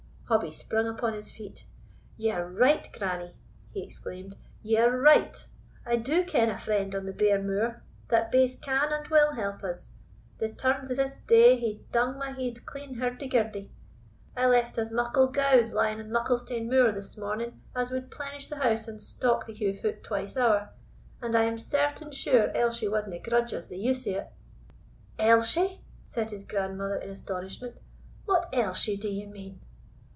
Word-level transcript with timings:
Hobbie 0.33 0.53
sprung 0.53 0.87
upon 0.87 1.11
his 1.11 1.29
feet. 1.29 1.65
"Ye 2.15 2.31
are 2.31 2.49
right, 2.49 2.87
grannie!" 2.97 3.33
he 3.73 3.83
exclaimed; 3.83 4.37
"ye 4.63 4.77
are 4.77 4.97
right. 4.97 5.45
I 5.85 5.97
do 5.97 6.23
ken 6.23 6.49
a 6.49 6.57
friend 6.57 6.95
on 6.95 7.05
the 7.05 7.11
bare 7.11 7.43
moor, 7.43 7.83
that 8.07 8.31
baith 8.31 8.59
can 8.61 8.93
and 8.93 9.05
will 9.09 9.33
help 9.33 9.61
us 9.61 9.91
The 10.37 10.53
turns 10.53 10.89
o' 10.89 10.95
this 10.95 11.19
day 11.19 11.59
hae 11.59 11.81
dung 11.91 12.17
my 12.17 12.31
head 12.31 12.65
clean 12.65 12.95
hirdie 12.95 13.27
girdie. 13.27 13.71
I 14.33 14.45
left 14.47 14.77
as 14.77 14.93
muckle 14.93 15.27
gowd 15.27 15.73
lying 15.73 15.99
on 15.99 16.09
Mucklestane 16.13 16.69
Moor 16.69 16.93
this 16.93 17.17
morning 17.17 17.61
as 17.75 17.91
would 17.91 18.09
plenish 18.09 18.47
the 18.47 18.59
house 18.59 18.87
and 18.87 19.01
stock 19.01 19.45
the 19.45 19.53
Heugh 19.53 19.73
foot 19.75 20.01
twice 20.01 20.37
ower, 20.37 20.69
and 21.21 21.35
I 21.35 21.43
am 21.43 21.57
certain 21.57 22.09
sure 22.13 22.53
Elshie 22.55 22.87
wadna 22.87 23.19
grudge 23.19 23.53
us 23.53 23.67
the 23.67 23.77
use 23.77 24.07
of 24.07 24.13
it." 24.15 24.29
"Elshie!" 25.19 25.81
said 26.05 26.29
his 26.29 26.45
grandmother 26.45 26.95
in 26.95 27.09
astonishment; 27.09 27.75
"what 28.23 28.47
Elshie 28.53 28.95
do 28.95 29.09
you 29.09 29.27
mean?" 29.27 29.59